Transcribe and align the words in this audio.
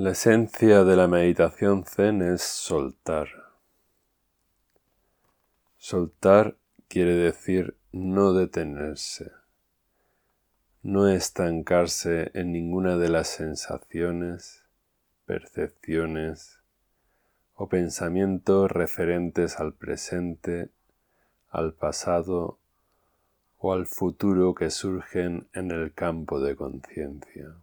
La 0.00 0.12
esencia 0.12 0.82
de 0.84 0.96
la 0.96 1.08
meditación 1.08 1.84
zen 1.84 2.22
es 2.22 2.40
soltar. 2.40 3.28
Soltar 5.76 6.56
quiere 6.88 7.16
decir 7.16 7.76
no 7.92 8.32
detenerse, 8.32 9.30
no 10.82 11.06
estancarse 11.06 12.30
en 12.32 12.50
ninguna 12.50 12.96
de 12.96 13.10
las 13.10 13.28
sensaciones, 13.28 14.64
percepciones 15.26 16.60
o 17.54 17.68
pensamientos 17.68 18.70
referentes 18.70 19.60
al 19.60 19.74
presente, 19.74 20.70
al 21.50 21.74
pasado 21.74 22.58
o 23.58 23.74
al 23.74 23.84
futuro 23.84 24.54
que 24.54 24.70
surgen 24.70 25.50
en 25.52 25.70
el 25.70 25.92
campo 25.92 26.40
de 26.40 26.56
conciencia. 26.56 27.54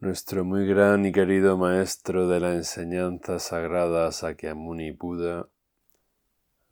Nuestro 0.00 0.46
muy 0.46 0.66
gran 0.66 1.04
y 1.04 1.12
querido 1.12 1.58
maestro 1.58 2.26
de 2.26 2.40
la 2.40 2.54
enseñanza 2.54 3.38
sagrada 3.38 4.10
Sakyamuni 4.10 4.92
Buda 4.92 5.46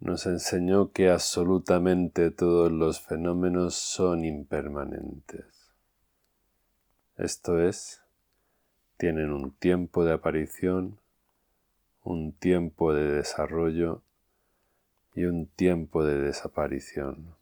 nos 0.00 0.24
enseñó 0.24 0.92
que 0.92 1.10
absolutamente 1.10 2.30
todos 2.30 2.72
los 2.72 3.02
fenómenos 3.02 3.74
son 3.74 4.24
impermanentes. 4.24 5.74
Esto 7.18 7.60
es, 7.60 8.00
tienen 8.96 9.30
un 9.30 9.50
tiempo 9.50 10.06
de 10.06 10.14
aparición, 10.14 10.98
un 12.04 12.32
tiempo 12.32 12.94
de 12.94 13.12
desarrollo 13.12 14.00
y 15.14 15.26
un 15.26 15.48
tiempo 15.48 16.02
de 16.02 16.18
desaparición. 16.18 17.37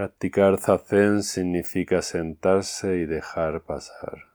Practicar 0.00 0.56
zazen 0.56 1.22
significa 1.22 2.00
sentarse 2.00 2.96
y 2.96 3.04
dejar 3.04 3.64
pasar. 3.64 4.30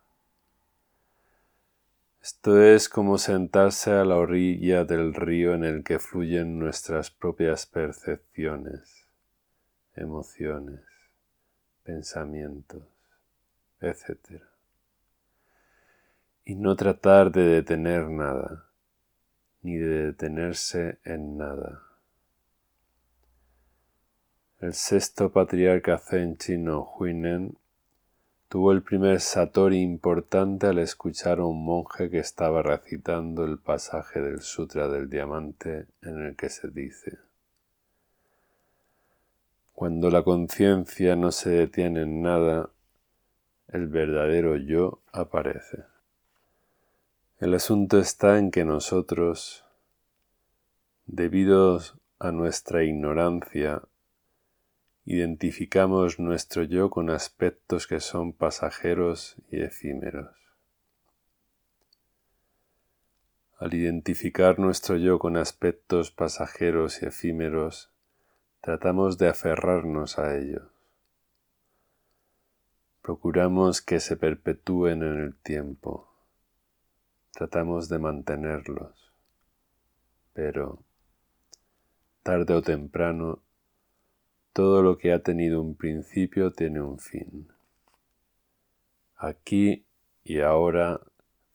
Esto 2.22 2.61
es 2.61 2.88
como 2.88 3.17
sentarse 3.17 3.91
a 3.91 4.05
la 4.05 4.17
orilla 4.17 4.85
del 4.85 5.16
río 5.16 5.55
en 5.55 5.63
el 5.63 5.83
que 5.83 5.97
fluyen 5.97 6.59
nuestras 6.59 7.09
propias 7.09 7.66
percepciones, 7.66 9.07
emociones, 9.95 10.81
pensamientos, 11.81 12.83
etc. 13.81 14.44
Y 16.44 16.53
no 16.53 16.75
tratar 16.75 17.31
de 17.31 17.41
detener 17.41 18.07
nada, 18.11 18.69
ni 19.63 19.77
de 19.77 20.11
detenerse 20.11 21.00
en 21.03 21.39
nada. 21.39 21.94
El 24.61 24.73
sexto 24.73 25.34
patriarca 25.34 25.98
zen 25.98 26.38
chino 26.38 26.89
Huinen 26.98 27.58
tuvo 28.48 28.72
el 28.72 28.84
primer 28.84 29.20
satori 29.20 29.81
importante 29.81 30.67
al 30.67 30.80
escuchar 30.80 31.39
a 31.39 31.45
un 31.45 31.66
monje 31.66 32.09
que 32.09 32.20
estaba 32.20 32.64
recitando 32.64 33.44
el 33.44 33.59
pasaje 33.59 34.22
del 34.22 34.39
Sutra 34.39 34.88
del 34.88 35.09
Diamante 35.09 35.88
en 36.02 36.23
el 36.23 36.38
que 36.38 36.47
se 36.47 36.70
dice 36.70 37.20
Cuando 39.73 40.09
la 40.09 40.23
conciencia 40.23 41.17
no 41.17 41.34
se 41.34 41.50
detiene 41.50 42.03
en 42.03 42.22
nada, 42.22 42.69
el 43.68 43.88
verdadero 43.88 44.56
yo 44.56 45.02
aparece. 45.12 45.84
El 47.40 47.53
asunto 47.56 48.00
está 48.00 48.40
en 48.40 48.52
que 48.52 48.63
nosotros, 48.63 49.66
debido 51.08 51.81
a 52.19 52.31
nuestra 52.31 52.85
ignorancia, 52.85 53.81
identificamos 55.05 56.19
nuestro 56.19 56.63
yo 56.63 56.89
con 56.89 57.11
aspectos 57.11 57.85
que 57.85 57.99
son 57.99 58.33
pasajeros 58.33 59.35
y 59.51 59.61
efímeros. 59.61 60.35
Al 63.59 63.73
identificar 63.73 64.59
nuestro 64.59 64.97
yo 64.97 65.19
con 65.19 65.38
aspectos 65.38 66.11
pasajeros 66.11 67.01
y 67.01 67.05
efímeros, 67.05 67.91
tratamos 68.61 69.17
de 69.17 69.29
aferrarnos 69.29 70.17
a 70.17 70.35
ellos. 70.35 70.67
Procuramos 73.01 73.83
que 73.83 73.99
se 73.99 74.17
perpetúen 74.17 75.03
en 75.03 75.19
el 75.22 75.35
tiempo. 75.35 76.09
Tratamos 77.31 77.87
de 77.89 77.99
mantenerlos. 77.99 79.13
Pero, 80.33 80.79
tarde 82.23 82.55
o 82.55 82.61
temprano, 82.63 83.39
todo 84.55 84.81
lo 84.81 84.97
que 84.97 85.11
ha 85.11 85.19
tenido 85.19 85.61
un 85.61 85.75
principio 85.75 86.53
tiene 86.53 86.79
un 86.79 86.97
fin. 86.97 87.51
Aquí 89.17 89.85
y 90.23 90.39
ahora 90.39 91.01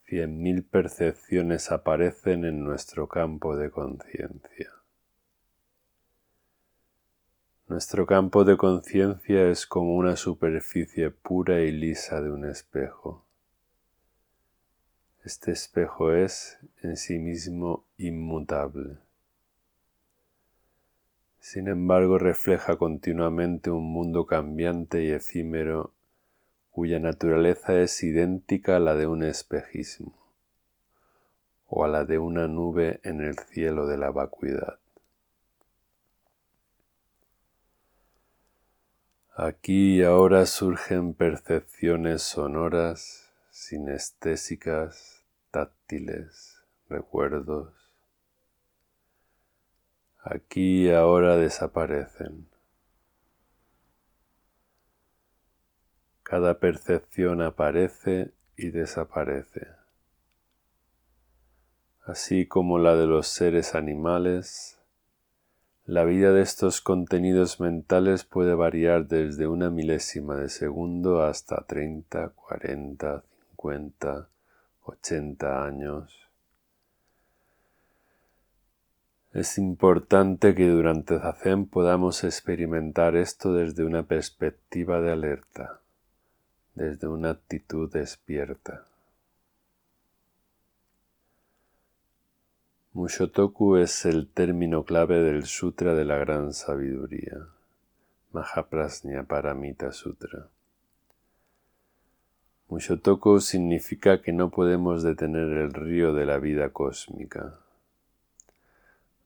cien 0.04 0.42
mil 0.42 0.64
percepciones 0.64 1.72
aparecen 1.72 2.44
en 2.44 2.62
nuestro 2.62 3.08
campo 3.08 3.56
de 3.56 3.70
conciencia. 3.70 4.70
Nuestro 7.68 8.04
campo 8.04 8.44
de 8.44 8.58
conciencia 8.58 9.48
es 9.48 9.66
como 9.66 9.96
una 9.96 10.16
superficie 10.16 11.10
pura 11.10 11.62
y 11.62 11.72
lisa 11.72 12.20
de 12.20 12.30
un 12.30 12.44
espejo. 12.44 13.24
Este 15.24 15.52
espejo 15.52 16.12
es 16.12 16.58
en 16.82 16.98
sí 16.98 17.18
mismo 17.18 17.86
inmutable. 17.96 18.98
Sin 21.40 21.68
embargo, 21.68 22.18
refleja 22.18 22.76
continuamente 22.76 23.70
un 23.70 23.90
mundo 23.90 24.26
cambiante 24.26 25.02
y 25.02 25.10
efímero 25.10 25.94
cuya 26.70 26.98
naturaleza 26.98 27.80
es 27.80 28.02
idéntica 28.02 28.76
a 28.76 28.78
la 28.78 28.94
de 28.94 29.06
un 29.06 29.22
espejismo 29.22 30.14
o 31.66 31.84
a 31.84 31.88
la 31.88 32.04
de 32.04 32.18
una 32.18 32.46
nube 32.46 33.00
en 33.04 33.20
el 33.20 33.38
cielo 33.38 33.86
de 33.86 33.96
la 33.96 34.10
vacuidad. 34.10 34.78
Aquí 39.34 40.00
y 40.00 40.02
ahora 40.02 40.44
surgen 40.44 41.14
percepciones 41.14 42.20
sonoras, 42.20 43.32
sinestésicas, 43.50 45.24
táctiles, 45.50 46.62
recuerdos, 46.88 47.79
aquí 50.22 50.86
y 50.86 50.90
ahora 50.90 51.36
desaparecen. 51.36 52.48
Cada 56.22 56.58
percepción 56.60 57.42
aparece 57.42 58.32
y 58.56 58.70
desaparece, 58.70 59.68
así 62.04 62.46
como 62.46 62.78
la 62.78 62.94
de 62.94 63.06
los 63.06 63.26
seres 63.26 63.74
animales. 63.74 64.78
La 65.86 66.04
vida 66.04 66.32
de 66.32 66.42
estos 66.42 66.80
contenidos 66.80 67.58
mentales 67.58 68.22
puede 68.24 68.54
variar 68.54 69.08
desde 69.08 69.48
una 69.48 69.70
milésima 69.70 70.36
de 70.36 70.48
segundo 70.48 71.22
hasta 71.22 71.64
30, 71.66 72.28
40, 72.28 73.24
50, 73.60 74.28
80 74.84 75.64
años. 75.64 76.19
Es 79.32 79.58
importante 79.58 80.56
que 80.56 80.68
durante 80.68 81.16
Zazen 81.20 81.66
podamos 81.66 82.24
experimentar 82.24 83.14
esto 83.14 83.52
desde 83.54 83.84
una 83.84 84.02
perspectiva 84.02 85.00
de 85.00 85.12
alerta, 85.12 85.80
desde 86.74 87.06
una 87.06 87.30
actitud 87.30 87.88
despierta. 87.92 88.86
Mushotoku 92.92 93.76
es 93.76 94.04
el 94.04 94.26
término 94.26 94.82
clave 94.82 95.22
del 95.22 95.44
Sutra 95.44 95.94
de 95.94 96.04
la 96.04 96.16
Gran 96.16 96.52
Sabiduría, 96.52 97.46
Mahaprasnya 98.32 99.22
Paramita 99.22 99.92
Sutra. 99.92 100.48
Mushotoku 102.68 103.38
significa 103.38 104.20
que 104.22 104.32
no 104.32 104.50
podemos 104.50 105.04
detener 105.04 105.50
el 105.56 105.72
río 105.72 106.14
de 106.14 106.26
la 106.26 106.38
vida 106.38 106.70
cósmica 106.70 107.60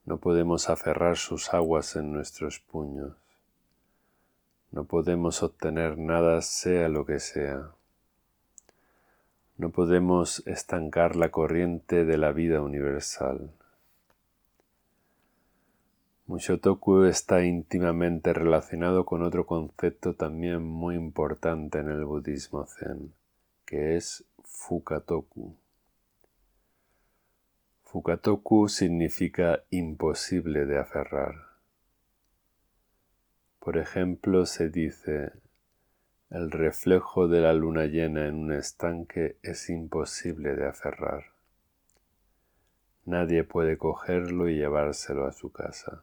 no 0.04 0.18
podemos 0.18 0.68
aferrar 0.68 1.16
sus 1.16 1.54
aguas 1.54 1.96
en 1.96 2.12
nuestros 2.12 2.60
puños. 2.60 3.14
No 4.70 4.84
podemos 4.84 5.42
obtener 5.42 5.96
nada 5.96 6.42
sea 6.42 6.88
lo 6.88 7.06
que 7.06 7.20
sea. 7.20 7.70
No 9.56 9.70
podemos 9.70 10.44
estancar 10.46 11.16
la 11.16 11.30
corriente 11.30 12.04
de 12.04 12.18
la 12.18 12.32
vida 12.32 12.60
universal. 12.60 13.50
Mushotoku 16.26 17.04
está 17.04 17.44
íntimamente 17.44 18.32
relacionado 18.32 19.04
con 19.04 19.22
otro 19.22 19.46
concepto 19.46 20.14
también 20.14 20.62
muy 20.64 20.96
importante 20.96 21.78
en 21.78 21.88
el 21.88 22.04
budismo 22.04 22.66
zen, 22.66 23.14
que 23.64 23.96
es 23.96 24.24
Fukatoku. 24.42 25.54
Fukatoku 27.94 28.66
significa 28.68 29.62
imposible 29.70 30.66
de 30.66 30.80
aferrar. 30.80 31.36
Por 33.60 33.78
ejemplo, 33.78 34.46
se 34.46 34.68
dice, 34.68 35.30
el 36.28 36.50
reflejo 36.50 37.28
de 37.28 37.40
la 37.40 37.52
luna 37.52 37.84
llena 37.84 38.26
en 38.26 38.34
un 38.34 38.52
estanque 38.52 39.38
es 39.44 39.70
imposible 39.70 40.56
de 40.56 40.66
aferrar. 40.66 41.26
Nadie 43.04 43.44
puede 43.44 43.78
cogerlo 43.78 44.48
y 44.48 44.56
llevárselo 44.56 45.24
a 45.26 45.32
su 45.32 45.52
casa. 45.52 46.02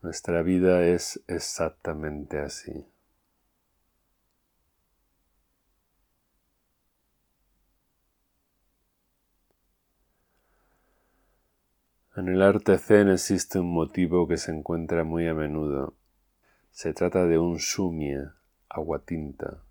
Nuestra 0.00 0.40
vida 0.40 0.86
es 0.86 1.22
exactamente 1.26 2.38
así. 2.38 2.86
En 12.16 12.28
el 12.28 12.42
arte 12.42 12.78
zen 12.78 13.08
existe 13.08 13.58
un 13.58 13.74
motivo 13.74 14.28
que 14.28 14.36
se 14.36 14.52
encuentra 14.52 15.02
muy 15.02 15.26
a 15.26 15.34
menudo. 15.34 15.94
Se 16.70 16.94
trata 16.94 17.26
de 17.26 17.38
un 17.38 17.58
sumie, 17.58 18.28
tinta, 19.04 19.64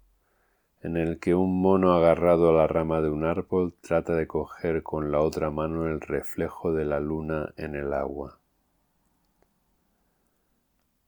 en 0.82 0.98
el 0.98 1.20
que 1.20 1.36
un 1.36 1.62
mono 1.62 1.94
agarrado 1.94 2.50
a 2.50 2.52
la 2.54 2.68
rama 2.68 3.00
de 3.00 3.10
un 3.10 3.24
árbol 3.24 3.74
trata 3.80 4.14
de 4.16 4.28
coger 4.28 4.84
con 4.84 5.10
la 5.10 5.22
otra 5.22 5.52
mano 5.52 5.88
el 5.88 6.02
reflejo 6.02 6.74
de 6.74 6.84
la 6.84 7.00
luna 7.00 7.54
en 7.56 7.76
el 7.76 7.94
agua. 7.94 8.40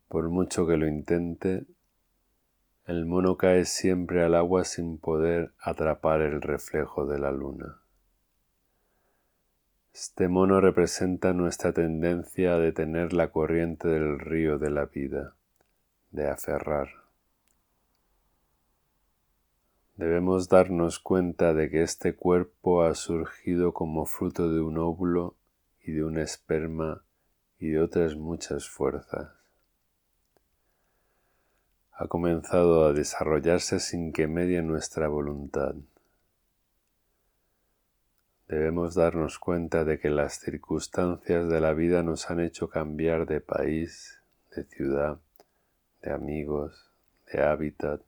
Por 0.08 0.30
mucho 0.30 0.66
que 0.66 0.78
lo 0.78 0.88
intente, 0.88 1.66
el 2.86 3.06
mono 3.06 3.36
cae 3.36 3.66
siempre 3.66 4.24
al 4.24 4.36
agua 4.36 4.64
sin 4.64 4.98
poder 5.00 5.52
atrapar 5.60 6.22
el 6.22 6.42
reflejo 6.42 7.06
de 7.06 7.20
la 7.20 7.32
luna. 7.32 7.82
Este 9.96 10.28
mono 10.28 10.60
representa 10.60 11.32
nuestra 11.32 11.72
tendencia 11.72 12.56
a 12.56 12.60
detener 12.60 13.14
la 13.14 13.32
corriente 13.32 13.88
del 13.88 14.20
río 14.20 14.60
de 14.60 14.70
la 14.70 14.88
vida, 14.88 15.36
de 16.12 16.30
aferrar. 16.30 16.90
Debemos 19.96 20.50
darnos 20.50 21.00
cuenta 21.00 21.54
de 21.54 21.70
que 21.70 21.82
este 21.82 22.14
cuerpo 22.14 22.84
ha 22.84 22.94
surgido 22.94 23.74
como 23.74 24.06
fruto 24.06 24.52
de 24.52 24.60
un 24.60 24.80
óvulo 24.80 25.38
y 25.82 25.94
de 25.94 26.04
un 26.04 26.18
esperma 26.18 27.06
y 27.58 27.70
de 27.70 27.80
otras 27.80 28.18
muchas 28.18 28.68
fuerzas. 28.68 29.30
Ha 31.94 32.10
comenzado 32.10 32.84
a 32.84 32.92
desarrollarse 32.92 33.80
sin 33.80 34.12
que 34.12 34.28
medie 34.28 34.62
nuestra 34.62 35.08
voluntad 35.08 35.74
debemos 38.48 38.96
darnos 38.96 39.40
cuenta 39.40 39.84
de 39.84 40.00
que 40.00 40.10
las 40.10 40.40
circunstancias 40.40 41.50
de 41.50 41.60
la 41.60 41.74
vida 41.74 42.04
nos 42.04 42.30
han 42.30 42.40
hecho 42.40 42.70
cambiar 42.70 43.26
de 43.26 43.42
país, 43.42 44.22
de 44.56 44.64
ciudad, 44.66 45.20
de 46.02 46.12
amigos, 46.12 46.92
de 47.32 47.42
hábitat, 47.42 48.02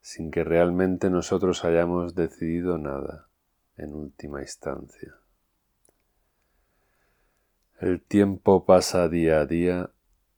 sin 0.00 0.30
que 0.30 0.44
realmente 0.44 1.10
nosotros 1.10 1.64
hayamos 1.64 2.14
decidido 2.14 2.78
nada 2.78 3.28
en 3.76 3.94
última 3.94 4.40
instancia. 4.40 5.14
El 7.80 8.00
tiempo 8.02 8.64
pasa 8.64 9.08
día 9.08 9.40
a 9.40 9.46
día, 9.46 9.90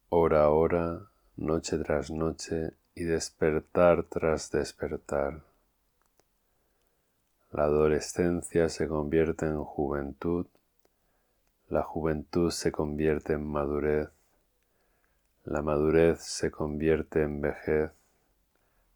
hora 0.09 0.45
a 0.45 0.49
hora, 0.49 1.11
noche 1.37 1.77
tras 1.79 2.11
noche 2.11 2.75
y 2.95 3.05
despertar 3.05 4.05
tras 4.05 4.51
despertar 4.51 5.43
la 7.53 7.65
adolescencia 7.65 8.71
se 8.71 8.89
convierte 8.89 9.45
en 9.45 9.63
juventud, 9.63 10.47
la 11.69 11.83
juventud 11.83 12.51
se 12.51 12.73
convierte 12.73 13.35
en 13.35 13.47
madurez, 13.47 14.09
la 15.45 15.61
madurez 15.61 16.23
se 16.23 16.51
convierte 16.51 17.23
en 17.23 17.43
vejez, 17.43 17.91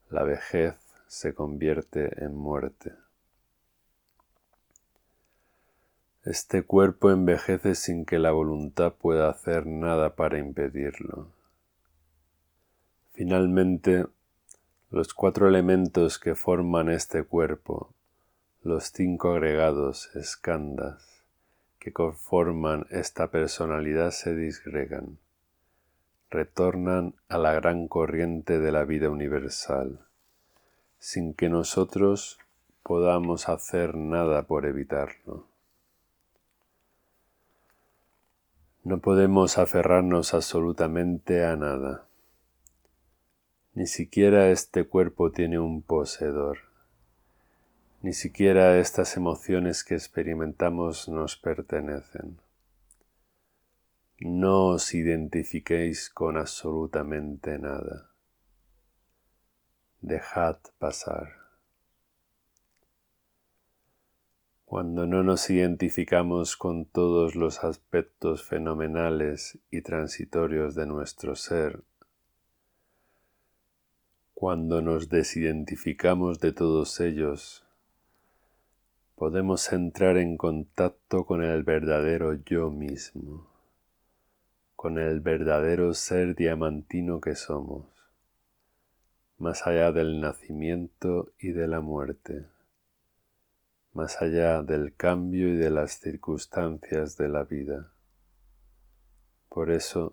la 0.08 0.22
vejez 0.22 0.74
se 1.06 1.34
convierte 1.34 2.24
en 2.24 2.34
muerte. 2.34 2.94
Este 6.24 6.62
cuerpo 6.62 7.10
envejece 7.10 7.74
sin 7.74 8.06
que 8.06 8.18
la 8.18 8.32
voluntad 8.32 8.94
pueda 8.94 9.28
hacer 9.28 9.66
nada 9.66 10.16
para 10.16 10.38
impedirlo. 10.38 11.28
Finalmente, 13.12 14.06
los 14.90 15.14
cuatro 15.14 15.46
elementos 15.46 16.18
que 16.18 16.34
forman 16.34 16.90
este 16.90 17.22
cuerpo, 17.22 17.92
los 18.66 18.90
cinco 18.90 19.30
agregados 19.30 20.10
escandas 20.16 21.22
que 21.78 21.92
conforman 21.92 22.84
esta 22.90 23.30
personalidad 23.30 24.10
se 24.10 24.34
disgregan, 24.34 25.18
retornan 26.30 27.14
a 27.28 27.38
la 27.38 27.54
gran 27.54 27.86
corriente 27.86 28.58
de 28.58 28.72
la 28.72 28.82
vida 28.82 29.08
universal, 29.08 30.00
sin 30.98 31.32
que 31.32 31.48
nosotros 31.48 32.40
podamos 32.82 33.48
hacer 33.48 33.94
nada 33.94 34.48
por 34.48 34.66
evitarlo. 34.66 35.46
No 38.82 38.98
podemos 38.98 39.58
aferrarnos 39.58 40.34
absolutamente 40.34 41.44
a 41.44 41.54
nada. 41.54 42.08
Ni 43.74 43.86
siquiera 43.86 44.50
este 44.50 44.88
cuerpo 44.88 45.30
tiene 45.30 45.60
un 45.60 45.82
poseedor. 45.82 46.75
Ni 48.02 48.12
siquiera 48.12 48.78
estas 48.78 49.16
emociones 49.16 49.82
que 49.82 49.94
experimentamos 49.94 51.08
nos 51.08 51.36
pertenecen. 51.36 52.40
No 54.20 54.68
os 54.68 54.94
identifiquéis 54.94 56.08
con 56.08 56.36
absolutamente 56.36 57.58
nada. 57.58 58.10
Dejad 60.00 60.58
pasar. 60.78 61.34
Cuando 64.64 65.06
no 65.06 65.22
nos 65.22 65.48
identificamos 65.50 66.56
con 66.56 66.86
todos 66.86 67.34
los 67.34 67.62
aspectos 67.64 68.42
fenomenales 68.42 69.58
y 69.70 69.82
transitorios 69.82 70.74
de 70.74 70.86
nuestro 70.86 71.34
ser, 71.34 71.82
cuando 74.34 74.82
nos 74.82 75.08
desidentificamos 75.08 76.40
de 76.40 76.52
todos 76.52 77.00
ellos 77.00 77.65
podemos 79.16 79.72
entrar 79.72 80.18
en 80.18 80.36
contacto 80.36 81.24
con 81.24 81.42
el 81.42 81.62
verdadero 81.62 82.34
yo 82.34 82.70
mismo, 82.70 83.50
con 84.76 84.98
el 84.98 85.20
verdadero 85.20 85.94
ser 85.94 86.34
diamantino 86.36 87.18
que 87.22 87.34
somos, 87.34 87.86
más 89.38 89.66
allá 89.66 89.90
del 89.90 90.20
nacimiento 90.20 91.32
y 91.38 91.52
de 91.52 91.66
la 91.66 91.80
muerte, 91.80 92.44
más 93.94 94.20
allá 94.20 94.62
del 94.62 94.94
cambio 94.94 95.48
y 95.48 95.56
de 95.56 95.70
las 95.70 95.98
circunstancias 95.98 97.16
de 97.16 97.28
la 97.30 97.44
vida. 97.44 97.94
Por 99.48 99.70
eso, 99.70 100.12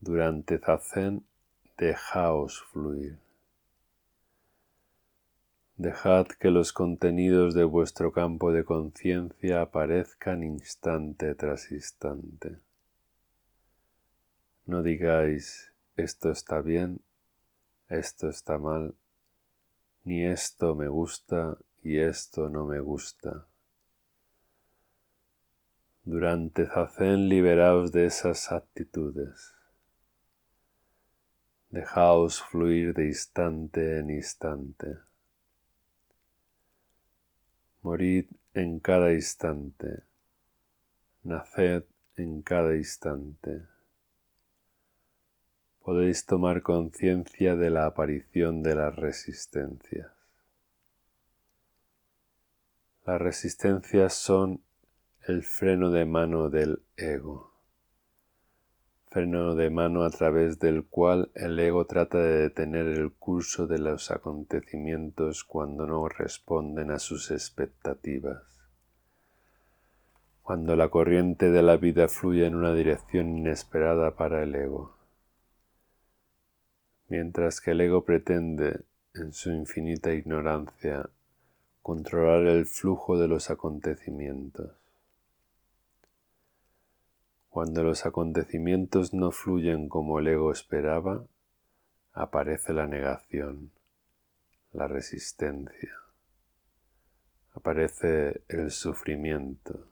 durante 0.00 0.58
Zazen, 0.58 1.26
dejaos 1.76 2.62
fluir. 2.72 3.31
Dejad 5.76 6.26
que 6.26 6.50
los 6.50 6.72
contenidos 6.72 7.54
de 7.54 7.64
vuestro 7.64 8.12
campo 8.12 8.52
de 8.52 8.64
conciencia 8.64 9.62
aparezcan 9.62 10.42
instante 10.42 11.34
tras 11.34 11.72
instante. 11.72 12.58
No 14.66 14.82
digáis 14.82 15.72
esto 15.96 16.30
está 16.30 16.60
bien, 16.60 17.00
esto 17.88 18.28
está 18.28 18.58
mal, 18.58 18.94
ni 20.04 20.24
esto 20.24 20.74
me 20.74 20.88
gusta 20.88 21.58
y 21.82 21.98
esto 21.98 22.48
no 22.48 22.66
me 22.66 22.80
gusta. 22.80 23.46
Durante 26.04 26.66
Zazen 26.66 27.28
liberaos 27.28 27.92
de 27.92 28.06
esas 28.06 28.52
actitudes. 28.52 29.54
Dejaos 31.70 32.42
fluir 32.42 32.92
de 32.92 33.06
instante 33.06 33.98
en 33.98 34.10
instante. 34.10 35.11
Morid 37.82 38.26
en 38.54 38.78
cada 38.80 39.12
instante, 39.12 40.04
naced 41.24 41.84
en 42.16 42.42
cada 42.42 42.76
instante. 42.76 43.66
Podéis 45.82 46.24
tomar 46.24 46.62
conciencia 46.62 47.56
de 47.56 47.70
la 47.70 47.86
aparición 47.86 48.62
de 48.62 48.76
las 48.76 48.94
resistencias. 48.94 50.12
Las 53.04 53.20
resistencias 53.20 54.14
son 54.14 54.62
el 55.26 55.42
freno 55.42 55.90
de 55.90 56.04
mano 56.04 56.50
del 56.50 56.82
ego 56.96 57.51
freno 59.12 59.54
de 59.54 59.68
mano 59.68 60.04
a 60.04 60.10
través 60.10 60.58
del 60.58 60.86
cual 60.86 61.30
el 61.34 61.58
ego 61.58 61.84
trata 61.84 62.16
de 62.16 62.38
detener 62.38 62.86
el 62.86 63.12
curso 63.12 63.66
de 63.66 63.78
los 63.78 64.10
acontecimientos 64.10 65.44
cuando 65.44 65.86
no 65.86 66.08
responden 66.08 66.90
a 66.90 66.98
sus 66.98 67.30
expectativas. 67.30 68.42
cuando 70.42 70.74
la 70.74 70.88
corriente 70.88 71.50
de 71.50 71.62
la 71.62 71.76
vida 71.76 72.08
fluye 72.08 72.46
en 72.46 72.56
una 72.56 72.74
dirección 72.74 73.38
inesperada 73.38 74.16
para 74.16 74.42
el 74.42 74.54
ego, 74.54 74.96
mientras 77.08 77.60
que 77.60 77.70
el 77.70 77.80
ego 77.80 78.04
pretende, 78.04 78.80
en 79.14 79.32
su 79.32 79.52
infinita 79.52 80.12
ignorancia, 80.12 81.08
controlar 81.80 82.46
el 82.46 82.66
flujo 82.66 83.18
de 83.18 83.28
los 83.28 83.50
acontecimientos. 83.50 84.81
Cuando 87.52 87.82
los 87.82 88.06
acontecimientos 88.06 89.12
no 89.12 89.30
fluyen 89.30 89.90
como 89.90 90.18
el 90.18 90.28
ego 90.28 90.52
esperaba, 90.52 91.26
aparece 92.14 92.72
la 92.72 92.86
negación, 92.86 93.72
la 94.72 94.88
resistencia, 94.88 95.92
aparece 97.52 98.42
el 98.48 98.70
sufrimiento. 98.70 99.86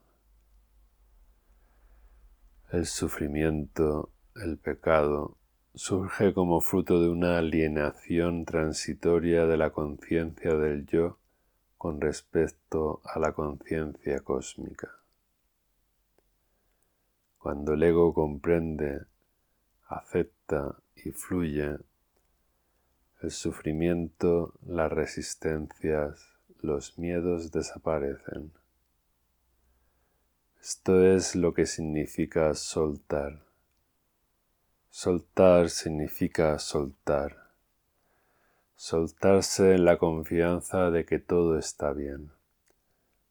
El 2.72 2.86
sufrimiento, 2.86 4.10
el 4.36 4.56
pecado, 4.56 5.36
surge 5.74 6.32
como 6.32 6.62
fruto 6.62 7.02
de 7.02 7.10
una 7.10 7.36
alienación 7.36 8.46
transitoria 8.46 9.44
de 9.44 9.58
la 9.58 9.68
conciencia 9.68 10.54
del 10.54 10.86
yo 10.86 11.18
con 11.76 12.00
respecto 12.00 13.02
a 13.04 13.18
la 13.18 13.34
conciencia 13.34 14.20
cósmica. 14.20 14.99
Cuando 17.40 17.72
el 17.72 17.82
ego 17.82 18.12
comprende, 18.12 19.06
acepta 19.88 20.76
y 20.94 21.10
fluye, 21.10 21.78
el 23.22 23.30
sufrimiento, 23.30 24.52
las 24.66 24.92
resistencias, 24.92 26.38
los 26.60 26.98
miedos 26.98 27.50
desaparecen. 27.50 28.52
Esto 30.60 31.02
es 31.02 31.34
lo 31.34 31.54
que 31.54 31.64
significa 31.64 32.52
soltar. 32.52 33.42
Soltar 34.90 35.70
significa 35.70 36.58
soltar. 36.58 37.48
Soltarse 38.76 39.76
en 39.76 39.86
la 39.86 39.96
confianza 39.96 40.90
de 40.90 41.06
que 41.06 41.18
todo 41.18 41.58
está 41.58 41.94
bien, 41.94 42.32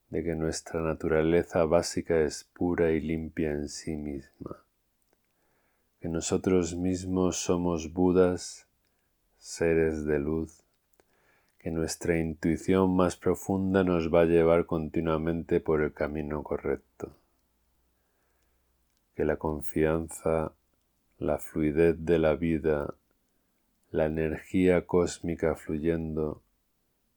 de 0.09 0.23
que 0.23 0.35
nuestra 0.35 0.81
naturaleza 0.81 1.65
básica 1.65 2.21
es 2.21 2.43
pura 2.43 2.91
y 2.91 2.99
limpia 2.99 3.51
en 3.51 3.69
sí 3.69 3.95
misma, 3.95 4.63
que 5.99 6.09
nosotros 6.09 6.75
mismos 6.75 7.37
somos 7.37 7.93
Budas, 7.93 8.67
seres 9.37 10.05
de 10.05 10.19
luz, 10.19 10.63
que 11.59 11.71
nuestra 11.71 12.17
intuición 12.17 12.95
más 12.95 13.17
profunda 13.17 13.83
nos 13.83 14.13
va 14.13 14.21
a 14.21 14.25
llevar 14.25 14.65
continuamente 14.65 15.59
por 15.59 15.81
el 15.81 15.93
camino 15.93 16.41
correcto. 16.41 17.11
Que 19.13 19.25
la 19.25 19.35
confianza, 19.35 20.53
la 21.17 21.37
fluidez 21.37 21.97
de 22.05 22.17
la 22.17 22.35
vida, 22.35 22.95
la 23.91 24.05
energía 24.05 24.87
cósmica 24.87 25.55
fluyendo 25.55 26.41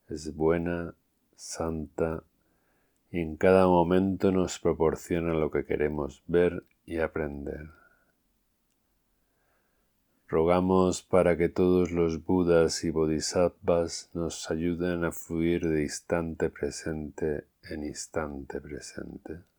es 0.08 0.34
buena, 0.34 0.94
santa 1.36 2.24
y 3.12 3.20
en 3.20 3.36
cada 3.36 3.66
momento 3.66 4.32
nos 4.32 4.58
proporciona 4.58 5.34
lo 5.34 5.50
que 5.50 5.66
queremos 5.66 6.22
ver 6.26 6.64
y 6.86 6.98
aprender. 6.98 7.68
Rogamos 10.26 11.02
para 11.02 11.36
que 11.36 11.50
todos 11.50 11.90
los 11.90 12.24
Budas 12.24 12.84
y 12.84 12.90
Bodhisattvas 12.90 14.08
nos 14.14 14.50
ayuden 14.50 15.04
a 15.04 15.12
fluir 15.12 15.68
de 15.68 15.82
instante 15.82 16.48
presente 16.48 17.44
en 17.64 17.84
instante 17.84 18.58
presente. 18.62 19.51